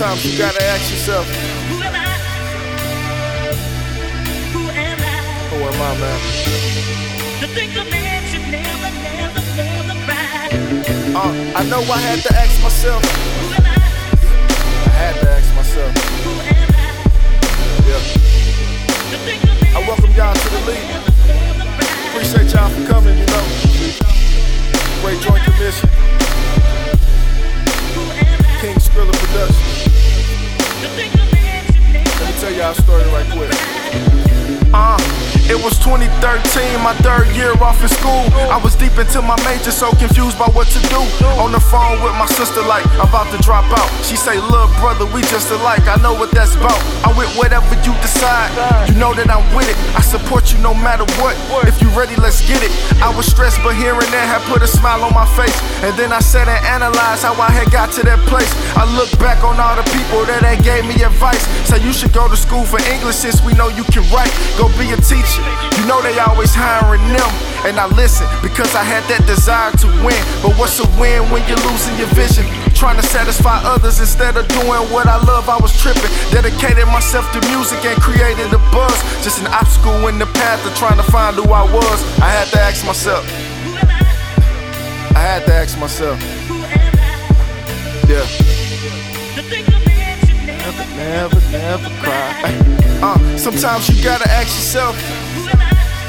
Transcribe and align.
Sometimes 0.00 0.24
you 0.24 0.38
gotta 0.38 0.62
ask 0.64 0.90
yourself, 0.90 1.26
Who 1.68 1.82
am 1.82 1.94
I? 1.94 1.98
Who 4.52 4.60
am 4.70 4.98
I? 4.98 5.20
who 5.50 5.56
am 5.68 5.74
I, 5.74 6.00
man? 6.00 6.20
To 7.40 7.46
think 7.48 7.72
a 7.72 7.84
man 7.90 8.22
should 8.30 8.46
never, 8.50 8.90
never, 9.04 9.40
never 9.56 9.94
cry. 10.06 10.48
Uh, 11.14 11.58
I 11.58 11.62
know 11.68 11.80
I 11.80 11.98
had 11.98 12.20
to 12.20 12.34
ask 12.34 12.62
myself. 12.62 13.29
Appreciate 22.20 22.52
y'all 22.52 22.68
for 22.68 22.86
coming, 22.86 23.16
you 23.16 23.24
know. 23.24 23.44
Great 25.00 25.22
joint 25.22 25.42
commission. 25.42 25.88
King 28.60 28.76
Skrilla 28.76 29.10
Production. 29.10 29.90
To 30.82 30.88
think 30.96 31.14
a 31.14 31.34
man 31.34 31.64
should 31.64 31.80
never, 31.94 32.20
Let 32.20 32.34
me 32.34 32.40
tell 32.40 32.52
y'all 32.52 32.72
a 32.72 32.74
story 32.74 33.04
right 33.04 33.26
quick. 33.32 34.19
It 35.50 35.58
was 35.58 35.74
2013, 35.82 36.78
my 36.78 36.94
third 37.02 37.26
year 37.34 37.50
off 37.58 37.82
in 37.82 37.90
school. 37.90 38.22
I 38.54 38.62
was 38.62 38.78
deep 38.78 38.94
into 39.02 39.18
my 39.18 39.34
major, 39.42 39.74
so 39.74 39.90
confused 39.98 40.38
by 40.38 40.46
what 40.54 40.70
to 40.70 40.78
do. 40.86 41.02
On 41.42 41.50
the 41.50 41.58
phone 41.58 41.98
with 42.06 42.14
my 42.14 42.30
sister, 42.38 42.62
like, 42.70 42.86
about 43.02 43.26
to 43.34 43.38
drop 43.42 43.66
out. 43.74 43.90
She 44.06 44.14
say, 44.14 44.38
Look, 44.38 44.70
brother, 44.78 45.10
we 45.10 45.26
just 45.26 45.50
alike. 45.50 45.82
I 45.90 45.98
know 45.98 46.14
what 46.14 46.30
that's 46.30 46.54
about. 46.54 46.78
I'm 47.02 47.18
with 47.18 47.34
whatever 47.34 47.66
you 47.82 47.90
decide. 47.98 48.54
You 48.86 48.94
know 48.94 49.10
that 49.18 49.26
I'm 49.26 49.42
with 49.50 49.66
it. 49.66 49.74
I 49.98 50.06
support 50.06 50.54
you 50.54 50.62
no 50.62 50.70
matter 50.70 51.02
what. 51.18 51.34
If 51.66 51.82
you 51.82 51.90
ready, 51.98 52.14
let's 52.14 52.46
get 52.46 52.62
it. 52.62 52.70
I 53.02 53.10
was 53.10 53.26
stressed, 53.26 53.58
but 53.66 53.74
here 53.74 53.98
and 53.98 54.10
there 54.14 54.22
had 54.22 54.46
put 54.46 54.62
a 54.62 54.70
smile 54.70 55.02
on 55.02 55.10
my 55.10 55.26
face. 55.34 55.58
And 55.82 55.98
then 55.98 56.14
I 56.14 56.22
sat 56.22 56.46
and 56.46 56.62
analyzed 56.62 57.26
how 57.26 57.34
I 57.42 57.50
had 57.50 57.74
got 57.74 57.90
to 57.98 58.06
that 58.06 58.22
place. 58.30 58.54
I 58.78 58.86
look 58.94 59.10
back 59.18 59.42
on 59.42 59.58
all 59.58 59.74
the 59.74 59.86
people 59.90 60.22
that 60.30 60.46
had 60.46 60.62
gave 60.62 60.86
me 60.86 61.02
advice. 61.02 61.42
Say 61.70 61.78
you 61.86 61.92
should 61.94 62.12
go 62.12 62.26
to 62.26 62.34
school 62.34 62.66
for 62.66 62.82
English 62.90 63.14
since 63.14 63.38
we 63.46 63.54
know 63.54 63.70
you 63.70 63.86
can 63.94 64.02
write. 64.10 64.34
Go 64.58 64.66
be 64.74 64.90
a 64.90 64.98
teacher. 64.98 65.38
You 65.78 65.86
know 65.86 66.02
they 66.02 66.18
always 66.18 66.50
hiring 66.50 66.98
them. 67.14 67.30
And 67.62 67.78
I 67.78 67.86
listen 67.94 68.26
because 68.42 68.74
I 68.74 68.82
had 68.82 69.06
that 69.06 69.22
desire 69.22 69.70
to 69.78 69.86
win. 70.02 70.18
But 70.42 70.58
what's 70.58 70.82
a 70.82 70.88
win 70.98 71.22
when 71.30 71.46
you're 71.46 71.62
losing 71.70 71.94
your 71.94 72.10
vision? 72.18 72.42
Trying 72.74 72.98
to 72.98 73.06
satisfy 73.06 73.62
others 73.62 74.02
instead 74.02 74.34
of 74.34 74.50
doing 74.50 74.82
what 74.90 75.06
I 75.06 75.22
love, 75.22 75.46
I 75.46 75.62
was 75.62 75.70
tripping. 75.78 76.10
Dedicated 76.34 76.90
myself 76.90 77.30
to 77.38 77.40
music 77.54 77.78
and 77.86 77.94
created 78.02 78.50
a 78.50 78.58
buzz. 78.74 78.98
Just 79.22 79.38
an 79.38 79.46
obstacle 79.54 80.10
in 80.10 80.18
the 80.18 80.26
path 80.42 80.58
of 80.66 80.74
trying 80.74 80.98
to 80.98 81.06
find 81.06 81.38
who 81.38 81.46
I 81.54 81.62
was. 81.70 81.98
I 82.18 82.34
had 82.34 82.50
to 82.50 82.58
ask 82.58 82.82
myself. 82.82 83.22
I? 83.78 85.14
I 85.14 85.22
had 85.22 85.46
to 85.46 85.54
ask 85.54 85.78
myself. 85.78 86.18
Sometimes 93.52 93.88
you 93.88 94.02
gotta 94.04 94.30
ask 94.30 94.54
yourself. 94.54 94.96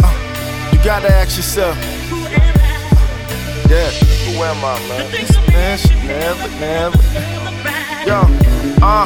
I? 0.04 0.70
You 0.74 0.84
gotta 0.84 1.10
ask 1.10 1.38
yourself. 1.38 1.76
Who 2.10 2.18
am 2.18 2.34
I? 2.34 2.62
Yeah. 3.70 3.90
Who 3.90 4.44
am 4.44 4.64
I, 4.64 4.78
man? 4.88 5.12
This 5.12 5.38
man 5.50 6.08
never, 6.08 6.48
never. 6.60 6.98
Never. 6.98 8.06
Yo, 8.06 8.22
uh, 8.82 9.06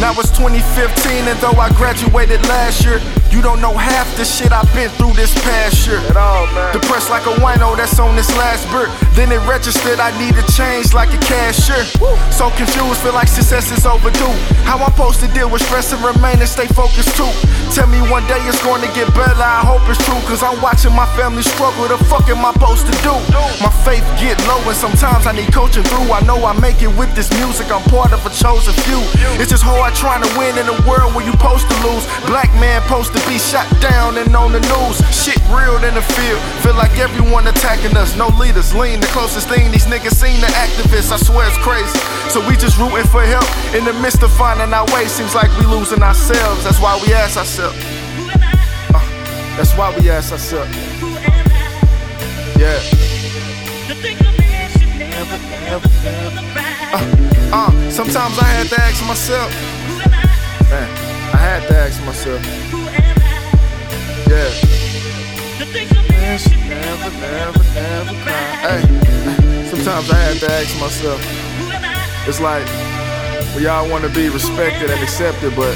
now 0.00 0.12
it's 0.18 0.30
2015, 0.30 1.28
and 1.28 1.38
though 1.38 1.58
I 1.58 1.70
graduated 1.76 2.42
last 2.48 2.84
year, 2.84 3.00
you 3.30 3.42
don't 3.42 3.60
know 3.60 3.72
half 3.76 4.08
the 4.16 4.24
shit 4.24 4.52
I've 4.52 4.68
been 4.74 4.90
through 4.96 5.12
this 5.12 5.32
past 5.44 5.86
year. 5.86 6.00
At 6.08 6.16
all, 6.16 6.46
man. 6.56 6.72
Depressed 6.72 7.10
like 7.10 7.26
a 7.26 7.34
wino 7.44 7.76
that's 7.76 7.98
on 7.98 8.16
this 8.16 8.30
last 8.36 8.64
bird. 8.72 8.88
Then 9.12 9.30
it 9.32 9.42
registered 9.46 10.00
I 10.00 10.16
need 10.18 10.34
a 10.36 10.44
change 10.52 10.94
like 10.94 11.12
a 11.12 11.20
cashier. 11.28 11.84
So 12.32 12.48
confused, 12.56 13.04
feel 13.04 13.12
like 13.12 13.28
success 13.28 13.70
is 13.70 13.84
overdue. 13.84 14.32
How 14.64 14.78
I'm 14.78 14.90
supposed 14.92 15.20
to 15.20 15.28
deal 15.28 15.50
with 15.50 15.62
stress 15.62 15.92
and 15.92 16.00
remain 16.02 16.40
and 16.40 16.48
stay 16.48 16.66
focused 16.72 17.12
too. 17.16 17.28
Tell 17.76 17.86
me 17.86 18.00
one 18.08 18.24
day 18.26 18.40
it's 18.48 18.62
going 18.64 18.80
to 18.80 18.90
get 18.96 19.12
better, 19.12 19.36
I 19.44 19.60
hope 19.60 19.84
it's 19.90 20.00
true. 20.04 20.18
Cause 20.24 20.42
I'm 20.42 20.60
watching 20.62 20.94
my 20.96 21.06
family 21.12 21.42
struggle, 21.42 21.84
the 21.88 21.98
fuck 22.08 22.28
am 22.32 22.44
I 22.44 22.52
supposed 22.56 22.88
to 22.88 22.94
do? 23.04 23.14
My 23.60 23.72
faith 23.84 24.04
get 24.16 24.40
low 24.48 24.60
and 24.64 24.76
sometimes 24.76 25.26
I 25.28 25.32
need 25.32 25.52
coaching 25.52 25.84
through. 25.84 26.08
I 26.12 26.24
know 26.24 26.40
I 26.44 26.56
make 26.58 26.80
it 26.80 26.92
with 26.96 27.12
this 27.14 27.28
music, 27.36 27.68
I'm 27.68 27.84
part 27.92 28.12
of 28.12 28.24
a 28.24 28.32
chosen 28.32 28.72
few. 28.88 29.00
It's 29.36 29.52
just 29.52 29.62
hard 29.62 29.94
trying 29.94 30.24
to 30.24 30.30
win 30.38 30.56
in 30.56 30.66
a 30.66 30.78
world 30.88 31.12
where 31.14 31.24
you 31.24 31.32
supposed 31.36 31.68
to 31.68 31.76
lose. 31.84 32.04
Black 32.24 32.48
man 32.56 32.80
supposed 32.82 33.12
to 33.18 33.28
be 33.28 33.38
shot 33.38 33.66
down 33.80 34.16
and 34.16 34.34
on 34.34 34.52
the 34.52 34.60
news. 34.60 34.96
Shit 35.10 35.38
real 35.50 35.76
in 35.82 35.94
the 35.94 36.02
field, 36.02 36.40
feel 36.62 36.74
like 36.74 36.98
everyone 36.98 37.46
attacking 37.46 37.96
us. 37.96 38.16
No 38.16 38.28
leaders, 38.38 38.74
lean 38.74 39.00
the 39.00 39.06
closest 39.08 39.48
thing 39.48 39.70
these 39.72 39.86
niggas 39.86 40.14
seen 40.14 40.40
to 40.40 40.50
activists. 40.54 41.10
I 41.10 41.16
swear 41.16 41.46
it's 41.48 41.58
crazy. 41.58 41.98
So 42.30 42.46
we 42.46 42.56
just 42.56 42.78
rooting 42.78 43.06
for 43.06 43.22
help 43.22 43.48
in 43.74 43.84
the 43.84 43.92
midst 44.00 44.22
of 44.22 44.30
finding 44.32 44.72
our 44.72 44.86
way. 44.94 45.06
Seems 45.06 45.34
like 45.34 45.50
we 45.58 45.66
losing 45.66 46.02
ourselves. 46.02 46.64
That's 46.64 46.80
why 46.80 47.00
we 47.04 47.12
ask 47.12 47.36
ourselves. 47.36 47.78
Uh, 48.94 49.02
that's 49.56 49.74
why 49.76 49.94
we 49.98 50.10
ask 50.10 50.32
ourselves. 50.32 50.70
Yeah. 52.58 52.78
Cry. 56.52 57.08
Uh, 57.50 57.90
sometimes 57.90 58.38
I 58.38 58.44
had 58.44 58.66
to 58.68 58.80
ask 58.80 59.04
myself. 59.06 59.50
Man, 60.70 60.88
I 61.32 61.36
had 61.36 61.68
to 61.68 61.76
ask 61.76 62.04
myself. 62.04 62.77
Hey, 68.68 68.82
sometimes 69.64 70.10
I 70.10 70.16
have 70.28 70.40
to 70.40 70.52
ask 70.52 70.78
myself. 70.78 71.18
It's 72.28 72.38
like 72.38 72.68
we 73.56 73.66
all 73.66 73.88
want 73.88 74.04
to 74.04 74.10
be 74.10 74.28
respected 74.28 74.90
and 74.90 75.02
accepted, 75.02 75.56
but 75.56 75.72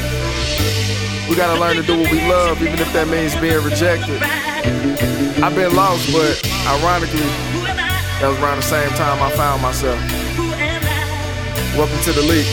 we 1.27 1.35
gotta 1.35 1.59
learn 1.59 1.77
to 1.77 1.83
do 1.83 1.97
what 1.97 2.13
we 2.13 2.21
love, 2.29 2.61
even 2.61 2.79
if 2.79 2.93
that 2.93 3.09
means 3.09 3.35
being 3.37 3.65
rejected. 3.65 4.21
I've 5.43 5.55
been 5.55 5.75
lost, 5.75 6.13
but 6.13 6.37
ironically, 6.69 7.25
that 8.21 8.29
was 8.29 8.39
around 8.41 8.57
the 8.59 8.69
same 8.69 8.91
time 8.91 9.23
I 9.23 9.31
found 9.31 9.63
myself. 9.63 9.99
Welcome 11.73 11.99
to 12.05 12.13
the 12.13 12.21
league. 12.21 12.45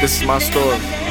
This 0.00 0.22
is 0.22 0.26
my 0.26 0.38
story. 0.38 1.05